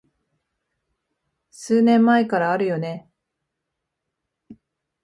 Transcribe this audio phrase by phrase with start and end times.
[1.51, 3.07] 数年前からあるよね